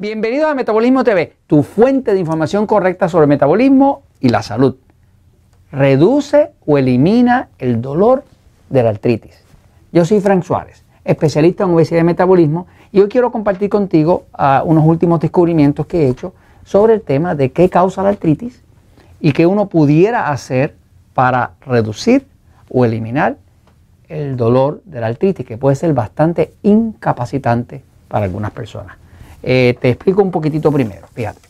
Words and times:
Bienvenido 0.00 0.48
a 0.48 0.54
Metabolismo 0.54 1.04
TV, 1.04 1.34
tu 1.46 1.62
fuente 1.62 2.14
de 2.14 2.20
información 2.20 2.66
correcta 2.66 3.06
sobre 3.10 3.26
metabolismo 3.26 4.00
y 4.18 4.30
la 4.30 4.40
salud. 4.40 4.76
Reduce 5.70 6.52
o 6.64 6.78
elimina 6.78 7.50
el 7.58 7.82
dolor 7.82 8.24
de 8.70 8.82
la 8.82 8.88
artritis. 8.88 9.44
Yo 9.92 10.06
soy 10.06 10.22
Frank 10.22 10.42
Suárez, 10.42 10.86
especialista 11.04 11.64
en 11.64 11.74
obesidad 11.74 12.00
y 12.00 12.04
metabolismo, 12.04 12.66
y 12.92 13.00
hoy 13.00 13.10
quiero 13.10 13.30
compartir 13.30 13.68
contigo 13.68 14.24
ah, 14.32 14.62
unos 14.64 14.86
últimos 14.86 15.20
descubrimientos 15.20 15.84
que 15.84 16.06
he 16.06 16.08
hecho 16.08 16.32
sobre 16.64 16.94
el 16.94 17.02
tema 17.02 17.34
de 17.34 17.52
qué 17.52 17.68
causa 17.68 18.02
la 18.02 18.08
artritis 18.08 18.62
y 19.20 19.32
qué 19.32 19.44
uno 19.44 19.68
pudiera 19.68 20.30
hacer 20.30 20.76
para 21.12 21.56
reducir 21.60 22.26
o 22.70 22.86
eliminar 22.86 23.36
el 24.08 24.38
dolor 24.38 24.80
de 24.86 24.98
la 25.02 25.08
artritis, 25.08 25.44
que 25.44 25.58
puede 25.58 25.76
ser 25.76 25.92
bastante 25.92 26.54
incapacitante 26.62 27.84
para 28.08 28.24
algunas 28.24 28.52
personas. 28.52 28.96
Eh, 29.42 29.76
te 29.80 29.90
explico 29.90 30.22
un 30.22 30.30
poquitito 30.30 30.70
primero, 30.70 31.06
fíjate. 31.14 31.40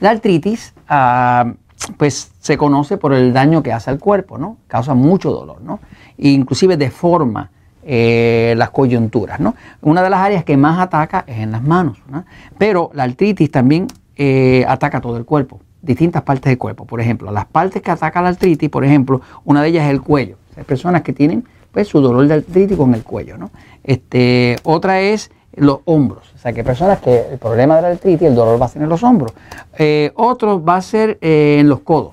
La 0.00 0.10
artritis, 0.10 0.74
ah, 0.88 1.52
pues 1.96 2.32
se 2.40 2.56
conoce 2.56 2.96
por 2.96 3.12
el 3.12 3.32
daño 3.32 3.62
que 3.62 3.72
hace 3.72 3.90
al 3.90 3.98
cuerpo, 3.98 4.38
¿no? 4.38 4.58
Causa 4.66 4.94
mucho 4.94 5.30
dolor, 5.30 5.60
¿no? 5.60 5.80
Inclusive 6.18 6.76
deforma 6.76 7.50
eh, 7.82 8.54
las 8.56 8.70
coyunturas, 8.70 9.40
¿no? 9.40 9.54
Una 9.82 10.02
de 10.02 10.10
las 10.10 10.20
áreas 10.20 10.44
que 10.44 10.56
más 10.56 10.78
ataca 10.78 11.24
es 11.26 11.38
en 11.38 11.50
las 11.52 11.62
manos, 11.62 11.98
¿no? 12.08 12.24
Pero 12.58 12.90
la 12.92 13.04
artritis 13.04 13.50
también 13.50 13.86
eh, 14.16 14.64
ataca 14.68 15.00
todo 15.00 15.16
el 15.16 15.24
cuerpo, 15.24 15.60
distintas 15.80 16.22
partes 16.22 16.50
del 16.50 16.58
cuerpo. 16.58 16.84
Por 16.84 17.00
ejemplo, 17.00 17.32
las 17.32 17.46
partes 17.46 17.82
que 17.82 17.90
ataca 17.90 18.20
la 18.20 18.28
artritis, 18.28 18.68
por 18.68 18.84
ejemplo, 18.84 19.20
una 19.44 19.62
de 19.62 19.68
ellas 19.68 19.86
es 19.86 19.90
el 19.90 20.02
cuello. 20.02 20.36
Hay 20.56 20.64
personas 20.64 21.02
que 21.02 21.12
tienen 21.12 21.44
pues, 21.72 21.88
su 21.88 22.00
dolor 22.00 22.26
de 22.26 22.34
artritis 22.34 22.76
con 22.76 22.94
el 22.94 23.02
cuello, 23.02 23.38
¿no? 23.38 23.50
Este, 23.84 24.56
otra 24.64 25.00
es 25.00 25.30
los 25.60 25.80
hombros. 25.84 26.32
O 26.34 26.38
sea, 26.38 26.52
que 26.52 26.64
personas 26.64 27.00
que 27.00 27.26
el 27.32 27.38
problema 27.38 27.76
de 27.76 27.82
la 27.82 27.88
artritis, 27.88 28.28
el 28.28 28.34
dolor 28.34 28.60
va 28.60 28.66
a 28.66 28.68
ser 28.68 28.82
en 28.82 28.88
los 28.88 29.02
hombros. 29.02 29.32
Eh, 29.76 30.12
otros 30.14 30.62
va 30.66 30.76
a 30.76 30.82
ser 30.82 31.18
eh, 31.20 31.58
en 31.60 31.68
los 31.68 31.80
codos, 31.80 32.12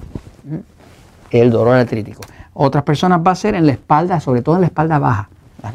el 1.32 1.52
dolor 1.52 1.76
artrítico. 1.76 2.22
Otras 2.54 2.84
personas 2.84 3.20
va 3.26 3.32
a 3.32 3.36
ser 3.36 3.56
en 3.56 3.66
la 3.66 3.74
espalda, 3.74 4.20
sobre 4.20 4.42
todo 4.42 4.56
en 4.56 4.62
la 4.62 4.68
espalda 4.68 5.00
baja, 5.00 5.30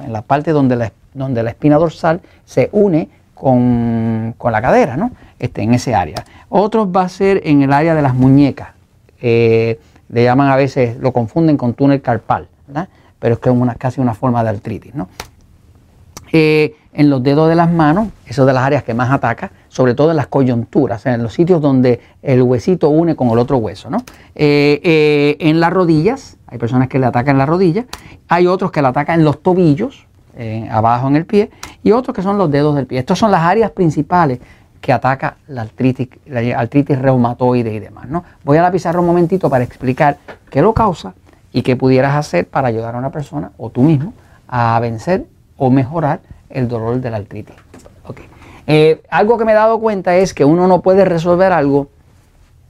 en 0.05 0.13
la 0.13 0.23
parte 0.23 0.53
donde 0.53 0.77
la, 0.77 0.93
donde 1.15 1.43
la 1.43 1.51
espina 1.51 1.77
dorsal 1.77 2.21
se 2.45 2.71
une 2.73 3.09
con, 3.35 4.35
la 4.43 4.63
cadera, 4.63 4.97
¿no? 4.97 5.13
Este, 5.39 5.63
en 5.63 5.75
ese 5.75 5.95
área. 5.95 6.25
Otros 6.49 6.89
va 6.89 7.03
a 7.03 7.09
ser 7.09 7.41
en 7.45 7.63
el 7.63 7.73
área 7.73 7.95
de 7.95 8.03
las 8.03 8.15
muñecas. 8.15 8.71
Eh, 9.21 9.79
le 10.09 10.25
llaman 10.25 10.49
a 10.49 10.57
veces, 10.57 10.97
lo 10.99 11.13
confunden 11.13 11.57
con 11.57 11.75
túnel 11.75 12.03
carpal, 12.03 12.49
¿verdad? 12.67 12.89
pero 13.21 13.35
es 13.35 13.41
que 13.41 13.51
es 13.51 13.55
una, 13.55 13.75
casi 13.75 14.01
una 14.01 14.15
forma 14.15 14.43
de 14.43 14.49
artritis, 14.49 14.95
¿no? 14.95 15.09
Eh, 16.33 16.77
en 16.93 17.09
los 17.09 17.23
dedos 17.23 17.49
de 17.49 17.55
las 17.55 17.71
manos, 17.71 18.09
eso 18.27 18.45
de 18.45 18.53
las 18.53 18.65
áreas 18.65 18.83
que 18.83 18.95
más 18.95 19.11
ataca, 19.11 19.53
sobre 19.69 19.95
todo 19.95 20.11
en 20.11 20.17
las 20.17 20.27
coyunturas, 20.27 21.07
en 21.07 21.23
los 21.23 21.33
sitios 21.33 21.61
donde 21.61 22.01
el 22.21 22.43
huesito 22.43 22.89
une 22.89 23.15
con 23.15 23.29
el 23.29 23.39
otro 23.39 23.59
hueso. 23.59 23.91
¿no? 23.91 23.99
Eh, 24.35 24.81
eh, 24.83 25.37
en 25.39 25.61
las 25.61 25.73
rodillas, 25.73 26.37
hay 26.49 26.59
personas 26.59 26.89
que 26.89 26.99
le 26.99 27.07
atacan 27.07 27.39
las 27.39 27.49
rodillas, 27.49 27.87
hay 28.27 28.49
otros 28.49 28.73
que 28.73 28.83
le 28.83 28.89
atacan 28.89 29.21
en 29.21 29.25
los 29.25 29.41
tobillos, 29.41 30.07
abajo 30.71 31.07
en 31.09 31.17
el 31.17 31.27
pie, 31.27 31.51
y 31.83 31.93
otros 31.93 32.17
que 32.17 32.23
son 32.23 32.39
los 32.39 32.51
dedos 32.51 32.75
del 32.75 32.87
pie. 32.87 32.99
Estas 32.99 33.19
son 33.19 33.31
las 33.31 33.43
áreas 33.43 33.71
principales 33.73 34.41
que 34.81 34.93
ataca 34.93 35.37
la 35.49 35.63
artritis, 35.63 36.09
la 36.27 36.59
artritis 36.59 36.99
reumatoide 36.99 37.73
y 37.73 37.79
demás. 37.79 38.09
¿no? 38.09 38.25
Voy 38.43 38.57
a 38.57 38.63
la 38.63 38.73
pizarra 38.73 39.01
un 39.01 39.07
momentito 39.07 39.51
para 39.51 39.63
explicar 39.63 40.17
qué 40.51 40.63
lo 40.63 40.73
causa 40.73 41.15
y 41.53 41.63
qué 41.63 41.77
pudieras 41.77 42.17
hacer 42.17 42.49
para 42.49 42.69
ayudar 42.69 42.95
a 42.95 42.99
una 42.99 43.11
persona 43.11 43.53
o 43.59 43.71
tú 43.71 43.83
mismo 43.83 44.15
a 44.49 44.81
vencer 44.81 45.27
o 45.61 45.71
mejorar 45.71 46.21
el 46.49 46.69
dolor 46.69 47.01
de 47.01 47.11
la 47.11 47.19
artritis. 47.19 47.55
Eh, 48.67 49.03
algo 49.11 49.37
que 49.37 49.45
me 49.45 49.53
he 49.53 49.55
dado 49.55 49.79
cuenta 49.79 50.17
es 50.17 50.33
que 50.33 50.45
uno 50.45 50.67
no 50.67 50.81
puede 50.81 51.05
resolver 51.05 51.53
algo 51.53 51.89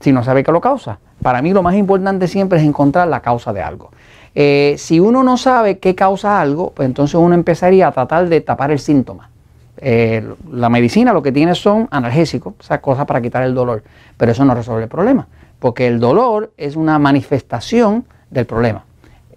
si 0.01 0.11
no 0.11 0.23
sabe 0.23 0.43
qué 0.43 0.51
lo 0.51 0.59
causa. 0.59 0.99
Para 1.21 1.41
mí 1.41 1.53
lo 1.53 1.63
más 1.63 1.75
importante 1.75 2.27
siempre 2.27 2.59
es 2.59 2.65
encontrar 2.65 3.07
la 3.07 3.21
causa 3.21 3.53
de 3.53 3.61
algo. 3.61 3.91
Eh, 4.35 4.75
si 4.77 4.99
uno 4.99 5.23
no 5.23 5.37
sabe 5.37 5.79
qué 5.79 5.95
causa 5.95 6.41
algo, 6.41 6.71
pues 6.71 6.85
entonces 6.85 7.15
uno 7.15 7.33
empezaría 7.33 7.87
a 7.87 7.91
tratar 7.91 8.27
de 8.27 8.41
tapar 8.41 8.71
el 8.71 8.79
síntoma. 8.79 9.29
Eh, 9.77 10.27
la 10.51 10.69
medicina 10.69 11.13
lo 11.13 11.21
que 11.21 11.31
tiene 11.31 11.55
son 11.55 11.87
analgésicos, 11.91 12.55
o 12.59 12.63
sea, 12.63 12.81
cosas 12.81 13.05
para 13.05 13.21
quitar 13.21 13.43
el 13.43 13.55
dolor, 13.55 13.83
pero 14.17 14.33
eso 14.33 14.43
no 14.43 14.53
resuelve 14.53 14.83
el 14.83 14.89
problema, 14.89 15.27
porque 15.59 15.87
el 15.87 15.99
dolor 15.99 16.51
es 16.57 16.75
una 16.75 16.99
manifestación 16.99 18.05
del 18.29 18.45
problema. 18.45 18.83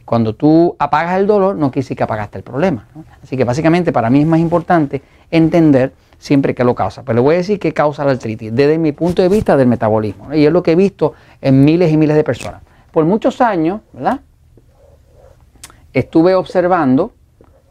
Cuando 0.05 0.35
tú 0.35 0.77
apagas 0.79 1.19
el 1.19 1.27
dolor, 1.27 1.57
no 1.57 1.71
quiere 1.71 1.85
decir 1.85 1.97
que 1.97 2.03
apagaste 2.03 2.39
el 2.39 2.45
problema. 2.45 2.87
Así 3.23 3.37
que 3.37 3.45
básicamente 3.45 3.93
para 3.93 4.11
mí 4.11 4.21
es 4.21 4.27
más 4.27 4.41
importante 4.41 5.03
entender 5.31 5.93
siempre 6.19 6.55
qué 6.55 6.65
lo 6.65 6.75
causa. 6.75 7.03
Pero 7.03 7.17
le 7.17 7.21
voy 7.23 7.35
a 7.37 7.39
decir 7.39 7.59
qué 7.59 7.73
causa 7.73 8.05
la 8.05 8.13
artritis 8.13 8.55
desde 8.55 8.79
mi 8.79 8.93
punto 8.93 9.23
de 9.23 9.29
vista 9.29 9.57
del 9.57 9.69
metabolismo. 9.69 10.33
Y 10.35 10.45
es 10.45 10.53
lo 10.53 10.63
que 10.63 10.73
he 10.73 10.77
visto 10.77 11.15
en 11.41 11.65
miles 11.65 11.91
y 11.91 11.97
miles 11.97 12.17
de 12.17 12.25
personas. 12.25 12.61
Por 12.91 13.05
muchos 13.05 13.41
años, 13.41 13.81
¿verdad? 13.93 14.21
Estuve 15.93 16.35
observando 16.35 17.13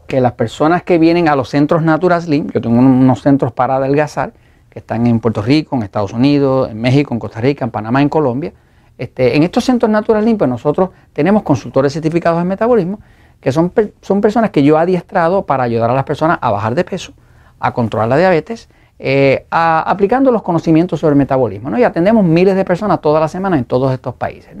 que 0.06 0.20
las 0.20 0.32
personas 0.32 0.82
que 0.82 0.98
vienen 0.98 1.28
a 1.28 1.36
los 1.36 1.48
centros 1.48 1.82
Natural 1.82 2.20
Slim, 2.20 2.50
yo 2.50 2.60
tengo 2.60 2.78
unos 2.78 3.22
centros 3.22 3.52
para 3.52 3.76
adelgazar, 3.76 4.32
que 4.68 4.80
están 4.80 5.06
en 5.06 5.20
Puerto 5.20 5.40
Rico, 5.40 5.76
en 5.76 5.82
Estados 5.82 6.12
Unidos, 6.12 6.68
en 6.70 6.80
México, 6.80 7.14
en 7.14 7.20
Costa 7.20 7.40
Rica, 7.40 7.64
en 7.64 7.70
Panamá, 7.70 8.02
en 8.02 8.08
Colombia, 8.08 8.52
este, 8.96 9.36
en 9.36 9.42
estos 9.42 9.64
centros 9.64 9.90
naturales 9.90 10.26
limpios 10.26 10.48
nosotros 10.48 10.90
tenemos 11.12 11.42
consultores 11.42 11.92
certificados 11.92 12.40
en 12.40 12.48
metabolismo, 12.48 13.00
que 13.40 13.52
son, 13.52 13.72
son 14.00 14.20
personas 14.20 14.50
que 14.50 14.62
yo 14.62 14.76
he 14.76 14.80
adiestrado 14.80 15.44
para 15.44 15.64
ayudar 15.64 15.90
a 15.90 15.94
las 15.94 16.04
personas 16.04 16.38
a 16.40 16.50
bajar 16.50 16.74
de 16.74 16.84
peso, 16.84 17.12
a 17.58 17.74
controlar 17.74 18.08
la 18.08 18.16
diabetes, 18.16 18.68
eh, 18.98 19.46
aplicando 19.50 20.30
los 20.30 20.42
conocimientos 20.42 21.00
sobre 21.00 21.12
el 21.12 21.18
metabolismo. 21.18 21.76
Y 21.76 21.82
atendemos 21.82 22.24
miles 22.24 22.56
de 22.56 22.64
personas 22.64 23.00
todas 23.00 23.20
las 23.20 23.32
semanas 23.32 23.58
en 23.58 23.64
todos 23.64 23.92
estos 23.92 24.14
países. 24.14 24.56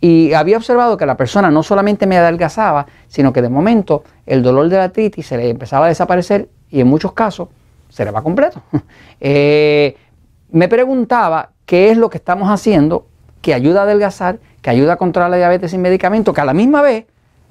Y 0.00 0.32
había 0.34 0.58
observado 0.58 0.96
que 0.96 1.06
la 1.06 1.16
persona 1.16 1.50
no 1.50 1.62
solamente 1.62 2.06
me 2.06 2.18
adelgazaba, 2.18 2.86
sino 3.08 3.32
que 3.32 3.42
de 3.42 3.48
momento 3.48 4.04
el 4.26 4.42
dolor 4.42 4.68
de 4.68 4.76
la 4.76 4.84
artritis 4.84 5.26
se 5.26 5.36
le 5.36 5.48
empezaba 5.48 5.86
a 5.86 5.88
desaparecer 5.88 6.48
y 6.70 6.80
en 6.80 6.86
muchos 6.86 7.12
casos 7.12 7.48
se 7.88 8.04
le 8.04 8.10
va 8.10 8.22
completo. 8.22 8.62
Eh, 9.20 9.96
me 10.52 10.68
preguntaba 10.68 11.50
qué 11.66 11.90
es 11.90 11.98
lo 11.98 12.08
que 12.08 12.18
estamos 12.18 12.48
haciendo 12.48 13.06
que 13.40 13.54
ayuda 13.54 13.80
a 13.80 13.82
adelgazar, 13.84 14.38
que 14.62 14.70
ayuda 14.70 14.94
a 14.94 14.96
controlar 14.96 15.30
la 15.30 15.36
diabetes 15.36 15.70
sin 15.70 15.80
medicamento, 15.80 16.32
que 16.32 16.40
a 16.40 16.44
la 16.44 16.54
misma 16.54 16.82
vez 16.82 17.06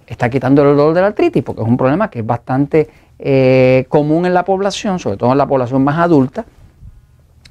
está 0.06 0.30
quitando 0.30 0.62
el 0.62 0.76
dolor 0.76 0.94
de 0.94 1.02
la 1.02 1.08
artritis, 1.08 1.44
porque 1.44 1.62
es 1.62 1.68
un 1.68 1.78
problema 1.78 2.10
que 2.10 2.20
es 2.20 2.26
bastante 2.26 2.90
eh, 3.20 3.86
común 3.90 4.26
en 4.26 4.34
la 4.34 4.46
población, 4.46 5.00
sobre 5.00 5.18
todo 5.18 5.32
en 5.32 5.38
la 5.38 5.48
población 5.48 5.84
más 5.84 5.98
adulta, 5.98 6.46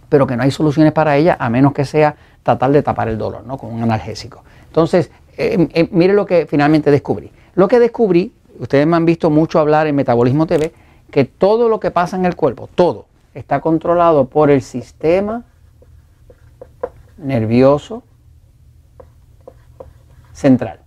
pero 0.09 0.27
que 0.27 0.37
no 0.37 0.43
hay 0.43 0.51
soluciones 0.51 0.93
para 0.93 1.17
ella 1.17 1.37
a 1.39 1.51
menos 1.51 1.73
que 1.73 1.85
sea 1.85 2.15
tratar 2.43 2.71
de 2.71 2.83
tapar 2.83 3.09
el 3.09 3.19
dolor, 3.19 3.45
¿no? 3.45 3.59
Con 3.59 3.73
un 3.73 3.83
analgésico. 3.83 4.45
Entonces, 4.69 5.11
eh, 5.37 5.69
eh, 5.73 5.89
mire 5.91 6.15
lo 6.15 6.25
que 6.25 6.47
finalmente 6.47 6.91
descubrí. 6.91 7.31
Lo 7.55 7.69
que 7.69 7.81
descubrí, 7.81 8.33
ustedes 8.59 8.87
me 8.87 8.97
han 8.97 9.05
visto 9.05 9.31
mucho 9.31 9.59
hablar 9.59 9.87
en 9.87 9.97
Metabolismo 9.97 10.47
TV, 10.47 10.73
que 11.11 11.25
todo 11.25 11.69
lo 11.69 11.81
que 11.81 11.91
pasa 11.91 12.17
en 12.17 12.25
el 12.25 12.37
cuerpo, 12.37 12.69
todo, 12.75 13.07
está 13.35 13.61
controlado 13.61 14.27
por 14.27 14.51
el 14.51 14.63
sistema 14.63 15.45
nervioso 17.19 18.03
central. 20.37 20.81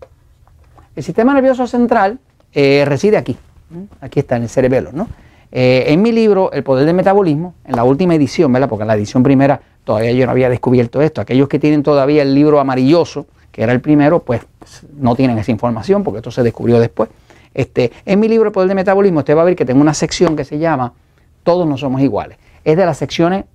El 0.96 1.04
sistema 1.04 1.34
nervioso 1.34 1.66
central 1.66 2.20
eh, 2.54 2.84
reside 2.86 3.18
aquí, 3.18 3.36
aquí 4.00 4.20
está 4.20 4.38
en 4.38 4.44
el 4.44 4.50
cerebelo. 4.50 4.92
¿no? 4.94 5.08
Eh, 5.52 5.86
en 5.88 6.02
mi 6.02 6.12
libro, 6.12 6.52
El 6.52 6.64
poder 6.64 6.86
del 6.86 6.96
metabolismo, 6.96 7.56
en 7.66 7.76
la 7.76 7.84
última 7.84 8.14
edición, 8.14 8.54
¿verdad? 8.54 8.70
porque 8.70 8.84
en 8.84 8.88
la 8.88 8.96
edición 8.96 9.24
primera 9.24 9.60
todavía 9.84 10.12
yo 10.12 10.26
no 10.26 10.32
había 10.32 10.50
descubierto 10.50 11.02
esto, 11.02 11.20
aquellos 11.20 11.50
que 11.50 11.58
tienen 11.58 11.82
todavía 11.82 12.22
el 12.22 12.36
libro 12.36 12.60
amarilloso, 12.60 13.26
que 13.52 13.64
era 13.64 13.74
el 13.74 13.82
primero, 13.82 14.20
pues 14.20 14.42
no 14.96 15.16
tienen 15.16 15.38
esa 15.40 15.52
información 15.52 16.04
porque 16.04 16.18
esto 16.18 16.30
se 16.30 16.44
descubrió 16.44 16.80
después. 16.80 17.10
Este, 17.52 17.92
en 18.06 18.20
mi 18.20 18.28
libro 18.28 18.50
El 18.50 18.54
poder 18.54 18.68
del 18.68 18.76
metabolismo, 18.76 19.20
usted 19.20 19.36
va 19.36 19.42
a 19.42 19.46
ver 19.46 19.56
que 19.56 19.66
tengo 19.66 19.82
una 19.82 19.96
sección 19.96 20.36
que 20.36 20.46
se 20.46 20.60
llama 20.60 20.94
Todos 21.42 21.68
no 21.68 21.76
somos 21.76 22.02
iguales. 22.02 22.38
Es 22.64 22.78
de 22.78 22.86
las 22.86 22.98
secciones 22.98 23.46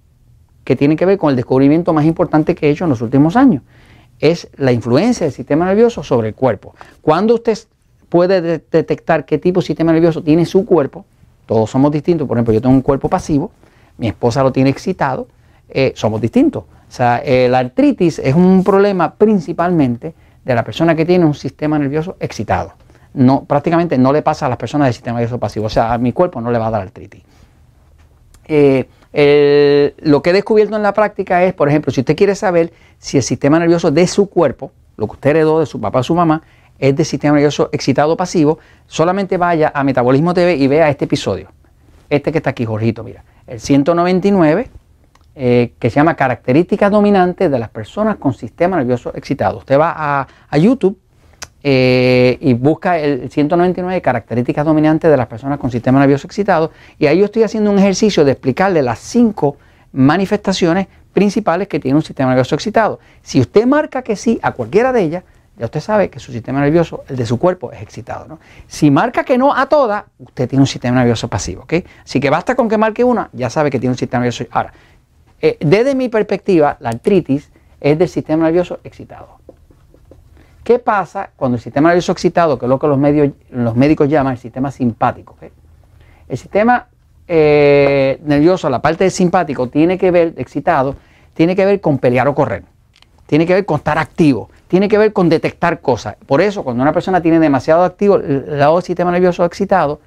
que 0.64 0.74
tienen 0.74 0.96
que 0.96 1.06
ver 1.06 1.18
con 1.18 1.30
el 1.30 1.36
descubrimiento 1.36 1.92
más 1.92 2.04
importante 2.04 2.56
que 2.56 2.66
he 2.66 2.70
hecho 2.70 2.84
en 2.84 2.90
los 2.90 3.00
últimos 3.00 3.36
años 3.36 3.62
es 4.20 4.48
la 4.56 4.72
influencia 4.72 5.26
del 5.26 5.32
sistema 5.32 5.66
nervioso 5.66 6.02
sobre 6.02 6.28
el 6.28 6.34
cuerpo. 6.34 6.74
Cuando 7.02 7.34
usted 7.34 7.58
puede 8.08 8.40
detectar 8.40 9.24
qué 9.24 9.38
tipo 9.38 9.60
de 9.60 9.66
sistema 9.66 9.92
nervioso 9.92 10.22
tiene 10.22 10.46
su 10.46 10.64
cuerpo, 10.64 11.04
todos 11.46 11.70
somos 11.70 11.92
distintos, 11.92 12.26
por 12.26 12.36
ejemplo, 12.36 12.54
yo 12.54 12.60
tengo 12.60 12.74
un 12.74 12.82
cuerpo 12.82 13.08
pasivo, 13.08 13.50
mi 13.98 14.08
esposa 14.08 14.42
lo 14.42 14.52
tiene 14.52 14.70
excitado, 14.70 15.28
eh, 15.68 15.92
somos 15.96 16.20
distintos. 16.20 16.64
O 16.64 16.92
sea, 16.96 17.20
eh, 17.24 17.48
la 17.48 17.58
artritis 17.58 18.18
es 18.18 18.34
un 18.34 18.62
problema 18.62 19.14
principalmente 19.14 20.14
de 20.44 20.54
la 20.54 20.62
persona 20.62 20.94
que 20.94 21.04
tiene 21.04 21.24
un 21.24 21.34
sistema 21.34 21.78
nervioso 21.78 22.16
excitado. 22.20 22.74
No, 23.14 23.44
prácticamente 23.44 23.96
no 23.98 24.12
le 24.12 24.22
pasa 24.22 24.46
a 24.46 24.48
las 24.48 24.58
personas 24.58 24.86
del 24.86 24.94
sistema 24.94 25.18
nervioso 25.18 25.38
pasivo, 25.38 25.66
o 25.66 25.70
sea, 25.70 25.92
a 25.92 25.98
mi 25.98 26.12
cuerpo 26.12 26.40
no 26.40 26.50
le 26.50 26.58
va 26.58 26.68
a 26.68 26.70
dar 26.70 26.82
artritis. 26.82 27.22
Eh, 28.46 28.88
lo 29.14 30.22
que 30.22 30.30
he 30.30 30.32
descubierto 30.32 30.74
en 30.74 30.82
la 30.82 30.92
práctica 30.92 31.44
es, 31.44 31.54
por 31.54 31.68
ejemplo, 31.68 31.92
si 31.92 32.00
usted 32.00 32.16
quiere 32.16 32.34
saber 32.34 32.72
si 32.98 33.16
el 33.16 33.22
sistema 33.22 33.58
nervioso 33.58 33.90
de 33.90 34.06
su 34.06 34.28
cuerpo, 34.28 34.72
lo 34.96 35.06
que 35.06 35.12
usted 35.12 35.30
heredó 35.30 35.60
de 35.60 35.66
su 35.66 35.80
papá 35.80 36.00
o 36.00 36.02
su 36.02 36.14
mamá, 36.14 36.42
es 36.78 36.96
de 36.96 37.04
sistema 37.04 37.34
nervioso 37.34 37.68
excitado 37.72 38.12
o 38.12 38.16
pasivo, 38.16 38.58
solamente 38.86 39.36
vaya 39.36 39.70
a 39.74 39.84
Metabolismo 39.84 40.34
TV 40.34 40.56
y 40.56 40.66
vea 40.66 40.90
este 40.90 41.04
episodio. 41.04 41.48
Este 42.10 42.32
que 42.32 42.38
está 42.38 42.50
aquí, 42.50 42.64
Jorgito, 42.64 43.02
mira. 43.04 43.24
el 43.46 43.60
199, 43.60 44.68
eh, 45.36 45.72
que 45.78 45.90
se 45.90 45.96
llama 45.96 46.14
Características 46.14 46.90
Dominantes 46.90 47.50
de 47.50 47.58
las 47.58 47.68
Personas 47.68 48.16
con 48.16 48.34
Sistema 48.34 48.76
Nervioso 48.76 49.12
Excitado. 49.14 49.58
Usted 49.58 49.78
va 49.78 50.28
a, 50.48 50.58
YouTube 50.58 50.98
eh, 51.66 52.36
y 52.42 52.52
busca 52.52 52.98
el 52.98 53.30
199 53.30 54.02
características 54.02 54.66
dominantes 54.66 55.10
de 55.10 55.16
las 55.16 55.26
personas 55.26 55.58
con 55.58 55.70
sistema 55.70 55.98
nervioso 55.98 56.26
excitado 56.26 56.72
y 56.98 57.06
ahí 57.06 57.20
yo 57.20 57.24
estoy 57.24 57.42
haciendo 57.42 57.70
un 57.70 57.78
ejercicio 57.78 58.22
de 58.22 58.32
explicarle 58.32 58.82
las 58.82 58.98
cinco 58.98 59.56
manifestaciones 59.90 60.88
principales 61.14 61.66
que 61.66 61.80
tiene 61.80 61.96
un 61.96 62.02
sistema 62.02 62.30
nervioso 62.30 62.54
excitado. 62.54 63.00
Si 63.22 63.40
usted 63.40 63.64
marca 63.64 64.02
que 64.02 64.14
sí 64.14 64.38
a 64.42 64.52
cualquiera 64.52 64.92
de 64.92 65.04
ellas, 65.04 65.24
ya 65.56 65.64
usted 65.64 65.80
sabe 65.80 66.10
que 66.10 66.20
su 66.20 66.32
sistema 66.32 66.60
nervioso, 66.60 67.04
el 67.08 67.16
de 67.16 67.24
su 67.24 67.38
cuerpo, 67.38 67.72
es 67.72 67.80
excitado. 67.80 68.38
Si 68.66 68.90
marca 68.90 69.24
que 69.24 69.38
no 69.38 69.56
a 69.56 69.66
todas, 69.66 70.04
usted 70.18 70.46
tiene 70.46 70.60
un 70.60 70.66
sistema 70.66 70.98
nervioso 70.98 71.28
pasivo. 71.28 71.62
¿okay? 71.62 71.82
Así 72.04 72.20
que 72.20 72.28
basta 72.28 72.54
con 72.54 72.68
que 72.68 72.76
marque 72.76 73.04
una, 73.04 73.30
ya 73.32 73.48
sabe 73.48 73.70
que 73.70 73.78
tiene 73.78 73.92
un 73.92 73.98
sistema 73.98 74.20
nervioso. 74.24 74.44
Ahora, 74.50 74.74
eh, 75.40 75.56
desde 75.60 75.94
mi 75.94 76.10
perspectiva, 76.10 76.76
la 76.80 76.90
artritis 76.90 77.50
es 77.80 77.98
del 77.98 78.08
sistema 78.10 78.44
nervioso 78.44 78.80
excitado. 78.84 79.38
¿Qué 80.64 80.78
pasa 80.78 81.30
cuando 81.36 81.56
el 81.56 81.62
sistema 81.62 81.90
nervioso 81.90 82.10
excitado, 82.12 82.58
que 82.58 82.64
es 82.64 82.68
lo 82.70 82.78
que 82.78 82.86
los, 82.86 83.76
médicos 83.76 84.08
llaman 84.08 84.32
el 84.32 84.38
sistema 84.38 84.70
simpático? 84.70 85.36
El 86.26 86.38
sistema 86.38 86.86
eh, 87.28 88.18
nervioso, 88.24 88.70
la 88.70 88.80
parte 88.80 89.04
del 89.04 89.10
simpático, 89.10 89.68
tiene 89.68 89.98
que 89.98 90.10
ver, 90.10 90.32
excitado, 90.38 90.96
tiene 91.34 91.54
que 91.54 91.66
ver 91.66 91.82
con 91.82 91.98
pelear 91.98 92.28
o 92.28 92.34
correr. 92.34 92.64
Tiene 93.26 93.46
que 93.46 93.52
ver 93.52 93.66
con 93.66 93.76
estar 93.76 93.98
activo. 93.98 94.48
Tiene 94.66 94.88
que 94.88 94.96
ver 94.96 95.12
con 95.12 95.28
detectar 95.28 95.80
cosas. 95.80 96.16
Por 96.26 96.40
eso, 96.40 96.64
cuando 96.64 96.82
una 96.82 96.92
persona 96.92 97.20
tiene 97.20 97.38
demasiado 97.40 97.84
activo 97.84 98.16
el 98.16 98.58
lado 98.58 98.76
del 98.76 98.84
sistema 98.84 99.12
nervioso 99.12 99.44
excitado, 99.44 100.00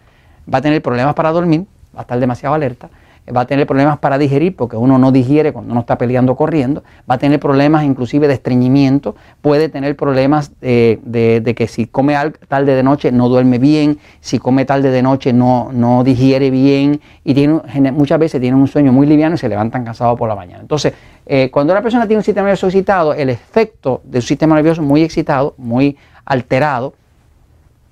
va 0.51 0.57
a 0.57 0.61
tener 0.61 0.81
problemas 0.81 1.13
para 1.13 1.31
dormir, 1.31 1.65
va 1.95 1.99
a 1.99 2.01
estar 2.01 2.19
demasiado 2.19 2.55
alerta, 2.55 2.89
va 3.35 3.41
a 3.41 3.45
tener 3.45 3.67
problemas 3.67 3.99
para 3.99 4.17
digerir 4.17 4.55
porque 4.55 4.77
uno 4.77 4.97
no 4.97 5.11
digiere 5.11 5.51
cuando 5.51 5.71
uno 5.71 5.81
está 5.81 5.97
peleando 5.97 6.35
corriendo, 6.35 6.83
va 7.09 7.15
a 7.15 7.17
tener 7.17 7.39
problemas 7.39 7.83
inclusive 7.83 8.27
de 8.27 8.33
estreñimiento, 8.33 9.15
puede 9.41 9.69
tener 9.69 9.95
problemas 9.95 10.51
de, 10.61 11.53
que 11.55 11.67
si 11.67 11.87
come 11.87 12.15
tarde 12.47 12.75
de 12.75 12.83
noche 12.83 13.11
no 13.11 13.29
duerme 13.29 13.59
bien, 13.59 13.99
si 14.21 14.39
come 14.39 14.65
tarde 14.65 14.91
de 14.91 15.01
noche 15.01 15.33
no, 15.33 15.69
no 15.73 16.03
digiere 16.03 16.49
bien 16.51 17.01
y 17.23 17.33
tiene, 17.33 17.91
muchas 17.91 18.19
veces 18.19 18.39
tiene 18.39 18.55
un 18.55 18.67
sueño 18.67 18.93
muy 18.93 19.07
liviano 19.07 19.35
y 19.35 19.37
se 19.37 19.49
levantan 19.49 19.83
cansados 19.83 20.17
por 20.17 20.29
la 20.29 20.35
mañana. 20.35 20.61
Entonces, 20.61 20.93
eh, 21.25 21.49
cuando 21.51 21.73
una 21.73 21.81
persona 21.81 22.07
tiene 22.07 22.19
un 22.19 22.23
sistema 22.23 22.45
nervioso 22.45 22.67
excitado, 22.67 23.13
el 23.13 23.29
efecto 23.29 24.01
de 24.05 24.21
su 24.21 24.27
sistema 24.27 24.55
nervioso 24.55 24.81
muy 24.81 25.03
excitado, 25.03 25.53
muy 25.57 25.97
alterado 26.23 26.93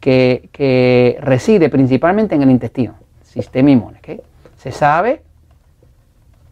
que, 0.00 1.18
reside 1.20 1.68
principalmente 1.68 2.34
en 2.34 2.42
el 2.42 2.50
intestino, 2.50 2.94
sistema 3.22 3.70
inmune. 3.70 4.00
Se 4.56 4.70
sabe, 4.70 5.22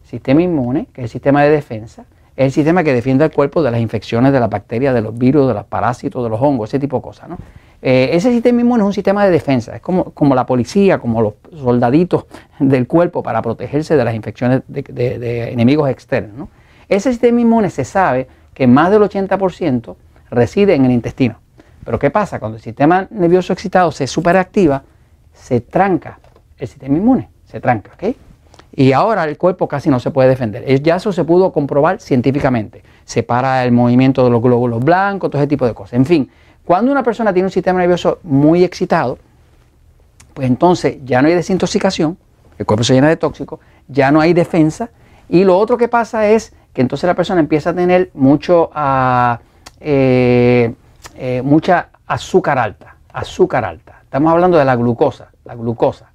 sistema 0.03 0.41
inmune, 0.41 0.87
que 0.91 1.01
es 1.01 1.05
el 1.05 1.09
sistema 1.09 1.43
de 1.43 1.51
defensa, 1.51 2.05
es 2.35 2.45
el 2.45 2.51
sistema 2.51 2.83
que 2.83 2.93
defiende 2.93 3.23
al 3.23 3.31
cuerpo 3.31 3.61
de 3.61 3.71
las 3.71 3.79
infecciones, 3.79 4.33
de 4.33 4.39
las 4.39 4.49
bacterias, 4.49 4.93
de 4.93 5.01
los 5.01 5.17
virus, 5.17 5.47
de 5.47 5.53
los 5.53 5.65
parásitos, 5.65 6.23
de 6.23 6.29
los 6.29 6.41
hongos, 6.41 6.69
ese 6.69 6.79
tipo 6.79 6.97
de 6.97 7.03
cosas. 7.03 7.29
Eh, 7.81 8.11
ese 8.13 8.31
sistema 8.31 8.61
inmune 8.61 8.83
es 8.83 8.87
un 8.87 8.93
sistema 8.93 9.25
de 9.25 9.31
defensa, 9.31 9.75
es 9.75 9.81
como, 9.81 10.05
como, 10.11 10.35
la 10.35 10.45
policía, 10.45 10.99
como 10.99 11.21
los 11.21 11.33
soldaditos 11.59 12.25
del 12.59 12.87
cuerpo 12.87 13.23
para 13.23 13.41
protegerse 13.41 13.95
de 13.95 14.05
las 14.05 14.15
infecciones 14.15 14.61
de, 14.67 15.51
enemigos 15.51 15.89
externos. 15.89 16.49
Ese 16.87 17.11
sistema 17.11 17.41
inmune 17.41 17.69
se 17.69 17.83
sabe 17.83 18.27
que 18.53 18.67
más 18.67 18.91
del 18.91 19.01
80% 19.01 19.95
reside 20.29 20.75
en 20.75 20.85
el 20.85 20.91
intestino. 20.91 21.40
Pero 21.83 21.99
¿qué 21.99 22.09
pasa? 22.09 22.39
Cuando 22.39 22.57
el 22.57 22.63
sistema 22.63 23.07
nervioso 23.09 23.53
excitado 23.53 23.91
se 23.91 24.07
superactiva, 24.07 24.83
se 25.33 25.61
tranca 25.61 26.19
el 26.57 26.67
sistema 26.67 26.97
inmune, 26.97 27.29
se 27.45 27.59
tranca, 27.59 27.91
¿ok? 27.93 28.15
Y 28.73 28.93
ahora 28.93 29.25
el 29.25 29.37
cuerpo 29.37 29.67
casi 29.67 29.89
no 29.89 29.99
se 29.99 30.11
puede 30.11 30.29
defender. 30.29 30.63
Ya 30.81 30.95
eso 30.95 31.11
se 31.11 31.23
pudo 31.23 31.51
comprobar 31.51 31.99
científicamente. 31.99 32.83
Se 33.03 33.23
para 33.23 33.65
el 33.65 33.71
movimiento 33.71 34.23
de 34.23 34.29
los 34.29 34.41
glóbulos 34.41 34.83
blancos, 34.83 35.29
todo 35.29 35.41
ese 35.41 35.47
tipo 35.47 35.65
de 35.65 35.73
cosas. 35.73 35.93
En 35.93 36.05
fin, 36.05 36.29
cuando 36.63 36.91
una 36.91 37.03
persona 37.03 37.33
tiene 37.33 37.47
un 37.47 37.51
sistema 37.51 37.79
nervioso 37.79 38.19
muy 38.23 38.63
excitado, 38.63 39.17
pues 40.33 40.47
entonces 40.47 40.97
ya 41.03 41.21
no 41.21 41.27
hay 41.27 41.33
desintoxicación, 41.33 42.17
el 42.57 42.65
cuerpo 42.65 42.83
se 42.83 42.93
llena 42.93 43.09
de 43.09 43.17
tóxicos, 43.17 43.59
ya 43.87 44.11
no 44.11 44.21
hay 44.21 44.33
defensa. 44.33 44.89
Y 45.27 45.43
lo 45.43 45.57
otro 45.57 45.77
que 45.77 45.87
pasa 45.87 46.29
es 46.29 46.53
que 46.71 46.81
entonces 46.81 47.07
la 47.07 47.15
persona 47.15 47.41
empieza 47.41 47.71
a 47.71 47.73
tener 47.73 48.11
mucho... 48.13 48.69
Uh, 48.73 49.37
eh, 49.83 50.75
eh, 51.15 51.41
mucha 51.43 51.89
azúcar 52.05 52.57
alta, 52.57 52.95
azúcar 53.11 53.65
alta. 53.65 53.99
Estamos 54.03 54.31
hablando 54.31 54.57
de 54.57 54.65
la 54.65 54.75
glucosa, 54.75 55.29
la 55.45 55.55
glucosa. 55.55 56.11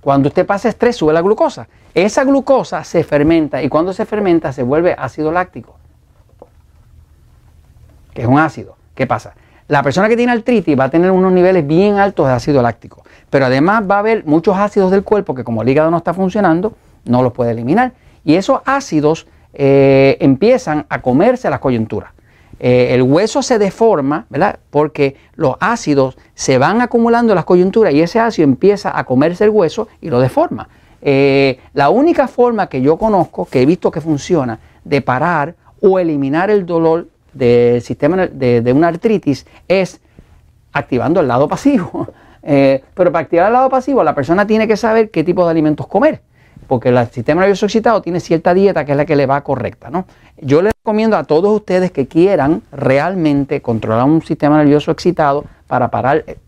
Cuando 0.00 0.28
usted 0.28 0.44
pasa 0.46 0.68
estrés, 0.68 0.96
sube 0.96 1.12
la 1.12 1.20
glucosa. 1.20 1.68
Esa 1.94 2.24
glucosa 2.24 2.84
se 2.84 3.04
fermenta 3.04 3.62
y 3.62 3.68
cuando 3.68 3.92
se 3.92 4.04
fermenta 4.04 4.52
se 4.52 4.62
vuelve 4.62 4.94
ácido 4.98 5.30
láctico, 5.30 5.76
que 8.14 8.22
es 8.22 8.28
un 8.28 8.38
ácido. 8.38 8.76
¿Qué 8.94 9.06
pasa? 9.06 9.34
La 9.68 9.82
persona 9.82 10.08
que 10.08 10.16
tiene 10.16 10.32
artritis 10.32 10.78
va 10.78 10.84
a 10.84 10.90
tener 10.90 11.10
unos 11.10 11.32
niveles 11.32 11.66
bien 11.66 11.98
altos 11.98 12.26
de 12.26 12.34
ácido 12.34 12.62
láctico, 12.62 13.04
pero 13.30 13.46
además 13.46 13.84
va 13.90 13.96
a 13.96 13.98
haber 14.00 14.24
muchos 14.24 14.56
ácidos 14.56 14.90
del 14.90 15.04
cuerpo 15.04 15.34
que 15.34 15.44
como 15.44 15.62
el 15.62 15.68
hígado 15.68 15.90
no 15.90 15.98
está 15.98 16.12
funcionando, 16.12 16.74
no 17.04 17.22
los 17.22 17.32
puede 17.32 17.52
eliminar. 17.52 17.92
Y 18.24 18.34
esos 18.34 18.60
ácidos 18.64 19.26
eh, 19.54 20.16
empiezan 20.20 20.86
a 20.88 21.00
comerse 21.00 21.48
las 21.48 21.60
coyunturas. 21.60 22.10
Eh, 22.64 22.94
el 22.94 23.02
hueso 23.02 23.42
se 23.42 23.58
deforma, 23.58 24.26
¿verdad? 24.30 24.60
Porque 24.70 25.16
los 25.34 25.56
ácidos 25.58 26.16
se 26.34 26.58
van 26.58 26.80
acumulando 26.80 27.32
en 27.32 27.34
las 27.34 27.44
coyunturas 27.44 27.92
y 27.92 28.00
ese 28.00 28.20
ácido 28.20 28.44
empieza 28.44 28.96
a 28.96 29.02
comerse 29.02 29.42
el 29.42 29.50
hueso 29.50 29.88
y 30.00 30.08
lo 30.08 30.20
deforma. 30.20 30.68
Eh, 31.02 31.58
la 31.74 31.90
única 31.90 32.28
forma 32.28 32.68
que 32.68 32.80
yo 32.80 32.96
conozco, 32.96 33.46
que 33.46 33.62
he 33.62 33.66
visto 33.66 33.90
que 33.90 34.00
funciona, 34.00 34.60
de 34.84 35.02
parar 35.02 35.56
o 35.80 35.98
eliminar 35.98 36.50
el 36.50 36.64
dolor 36.64 37.08
del 37.32 37.82
sistema 37.82 38.28
de, 38.28 38.72
una 38.72 38.86
artritis 38.86 39.44
es 39.66 40.00
activando 40.72 41.20
el 41.20 41.28
lado 41.28 41.48
pasivo. 41.48 42.08
Eh, 42.44 42.82
pero 42.94 43.12
para 43.12 43.22
activar 43.22 43.46
el 43.46 43.52
lado 43.52 43.70
pasivo, 43.70 44.02
la 44.02 44.16
persona 44.16 44.44
tiene 44.44 44.66
que 44.66 44.76
saber 44.76 45.12
qué 45.12 45.22
tipo 45.22 45.44
de 45.44 45.52
alimentos 45.52 45.86
comer 45.86 46.22
porque 46.72 46.88
el 46.88 47.06
sistema 47.08 47.42
nervioso 47.42 47.66
excitado 47.66 48.00
tiene 48.00 48.18
cierta 48.18 48.54
dieta 48.54 48.86
que 48.86 48.92
es 48.92 48.96
la 48.96 49.04
que 49.04 49.14
le 49.14 49.26
va 49.26 49.44
correcta. 49.44 49.90
¿no? 49.90 50.06
Yo 50.40 50.62
les 50.62 50.72
recomiendo 50.72 51.18
a 51.18 51.24
todos 51.24 51.54
ustedes 51.54 51.90
que 51.90 52.08
quieran 52.08 52.62
realmente 52.72 53.60
controlar 53.60 54.06
un 54.06 54.22
sistema 54.22 54.56
nervioso 54.56 54.90
excitado 54.90 55.44
para 55.66 55.90
parar 55.90 56.24
eh, 56.26 56.38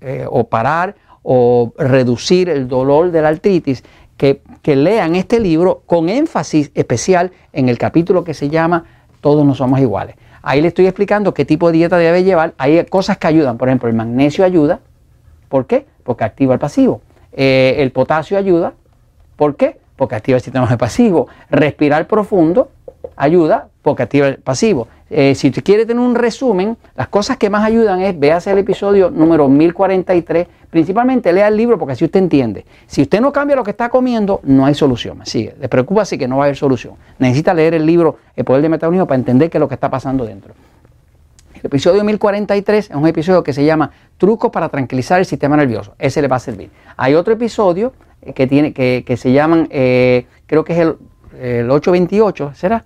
eh, 0.00 0.26
o, 0.28 0.44
parar 0.48 0.96
o 1.22 1.72
reducir 1.78 2.48
el 2.48 2.66
dolor 2.66 3.12
de 3.12 3.22
la 3.22 3.28
artritis, 3.28 3.84
que, 4.16 4.42
lean 4.64 5.14
este 5.14 5.38
libro 5.38 5.84
con 5.86 6.08
énfasis 6.08 6.72
especial 6.74 7.30
en 7.52 7.68
el 7.68 7.78
capítulo 7.78 8.24
que 8.24 8.34
se 8.34 8.48
llama 8.48 8.86
Todos 9.20 9.46
no 9.46 9.54
somos 9.54 9.78
iguales. 9.78 10.16
Ahí 10.42 10.60
le 10.60 10.66
estoy 10.66 10.86
explicando 10.88 11.32
qué 11.32 11.44
tipo 11.44 11.68
de 11.68 11.74
dieta 11.74 11.96
debe 11.96 12.24
llevar. 12.24 12.54
Hay 12.58 12.84
cosas 12.86 13.18
que 13.18 13.28
ayudan, 13.28 13.56
por 13.56 13.68
ejemplo, 13.68 13.88
el 13.88 13.94
magnesio 13.94 14.44
ayuda. 14.44 14.80
¿Por 15.48 15.66
qué? 15.66 15.86
Porque 16.02 16.24
activa 16.24 16.54
el 16.54 16.58
pasivo. 16.58 17.02
Eh, 17.32 17.76
el 17.78 17.92
potasio 17.92 18.36
ayuda 18.36 18.74
¿Por 19.40 19.56
qué? 19.56 19.78
Porque 19.96 20.16
activa 20.16 20.36
el 20.36 20.42
sistema 20.42 20.68
pasivo. 20.76 21.26
Respirar 21.48 22.06
profundo 22.06 22.68
ayuda 23.16 23.68
porque 23.80 24.02
activa 24.02 24.28
el 24.28 24.36
pasivo. 24.36 24.86
Eh, 25.08 25.34
si 25.34 25.48
usted 25.48 25.64
quiere 25.64 25.86
tener 25.86 26.04
un 26.04 26.14
resumen, 26.14 26.76
las 26.94 27.08
cosas 27.08 27.38
que 27.38 27.48
más 27.48 27.64
ayudan 27.64 28.02
es, 28.02 28.20
véase 28.20 28.50
el 28.50 28.58
episodio 28.58 29.10
número 29.10 29.48
1043, 29.48 30.46
principalmente 30.68 31.32
lea 31.32 31.48
el 31.48 31.56
libro 31.56 31.78
porque 31.78 31.94
así 31.94 32.04
usted 32.04 32.20
entiende. 32.20 32.66
Si 32.86 33.00
usted 33.00 33.22
no 33.22 33.32
cambia 33.32 33.56
lo 33.56 33.64
que 33.64 33.70
está 33.70 33.88
comiendo, 33.88 34.40
no 34.42 34.66
hay 34.66 34.74
solución. 34.74 35.20
Sigue, 35.24 35.54
le 35.58 35.70
preocupa 35.70 36.02
así 36.02 36.18
que 36.18 36.28
no 36.28 36.36
va 36.36 36.42
a 36.42 36.46
haber 36.48 36.56
solución. 36.56 36.96
Necesita 37.18 37.54
leer 37.54 37.72
el 37.72 37.86
libro 37.86 38.18
El 38.36 38.44
Poder 38.44 38.60
de 38.60 38.68
Metabolismo 38.68 39.06
para 39.06 39.16
entender 39.16 39.48
qué 39.48 39.56
es 39.56 39.60
lo 39.60 39.68
que 39.68 39.74
está 39.74 39.88
pasando 39.88 40.26
dentro. 40.26 40.52
El 41.54 41.64
episodio 41.64 42.04
1043 42.04 42.90
es 42.90 42.94
un 42.94 43.06
episodio 43.06 43.42
que 43.42 43.54
se 43.54 43.64
llama 43.64 43.90
Trucos 44.18 44.50
para 44.50 44.68
tranquilizar 44.68 45.18
el 45.18 45.24
sistema 45.24 45.56
nervioso. 45.56 45.94
Ese 45.98 46.20
le 46.20 46.28
va 46.28 46.36
a 46.36 46.40
servir. 46.40 46.68
Hay 46.98 47.14
otro 47.14 47.32
episodio 47.32 47.94
que, 48.34 48.46
tiene, 48.46 48.72
que, 48.72 49.04
que 49.06 49.16
se 49.16 49.32
llaman, 49.32 49.68
eh, 49.70 50.26
creo 50.46 50.64
que 50.64 50.72
es 50.74 50.78
el, 50.80 50.96
el 51.40 51.70
828, 51.70 52.52
¿será? 52.54 52.84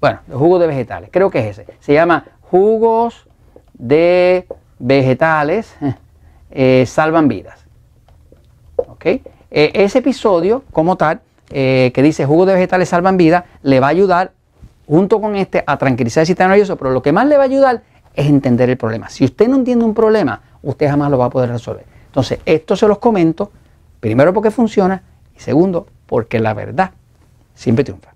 Bueno, 0.00 0.20
los 0.28 0.38
jugos 0.38 0.60
de 0.60 0.66
vegetales, 0.66 1.10
creo 1.12 1.30
que 1.30 1.38
es 1.40 1.58
ese. 1.58 1.72
Se 1.80 1.92
llama 1.92 2.24
jugos 2.42 3.26
de 3.74 4.46
vegetales 4.78 5.74
eh, 6.50 6.84
salvan 6.86 7.28
vidas. 7.28 7.64
¿Ok? 8.76 9.06
Eh, 9.06 9.22
ese 9.50 9.98
episodio, 9.98 10.64
como 10.72 10.96
tal, 10.96 11.20
que 11.48 12.00
dice 12.02 12.26
jugo 12.26 12.44
de 12.44 12.54
vegetales 12.54 12.88
salvan 12.88 13.16
vidas, 13.16 13.44
le 13.62 13.78
va 13.78 13.86
a 13.86 13.90
ayudar, 13.90 14.32
junto 14.86 15.20
con 15.20 15.36
este, 15.36 15.62
a 15.64 15.78
tranquilizar 15.78 16.22
el 16.22 16.26
sistema 16.26 16.50
nervioso, 16.50 16.76
pero 16.76 16.90
lo 16.90 17.02
que 17.02 17.12
más 17.12 17.26
le 17.28 17.36
va 17.36 17.44
a 17.44 17.46
ayudar 17.46 17.82
es 18.14 18.26
entender 18.26 18.68
el 18.68 18.76
problema. 18.76 19.08
Si 19.08 19.24
usted 19.24 19.46
no 19.46 19.56
entiende 19.56 19.84
un 19.84 19.94
problema, 19.94 20.40
usted 20.62 20.88
jamás 20.88 21.10
lo 21.10 21.18
va 21.18 21.26
a 21.26 21.30
poder 21.30 21.50
resolver. 21.50 21.84
Entonces, 22.06 22.40
esto 22.44 22.74
se 22.74 22.88
los 22.88 22.98
comento, 22.98 23.52
primero 24.06 24.32
porque 24.32 24.52
funciona 24.52 25.02
y 25.36 25.40
segundo, 25.40 25.88
porque 26.06 26.38
la 26.38 26.54
verdad 26.54 26.92
siempre 27.54 27.84
triunfa. 27.84 28.15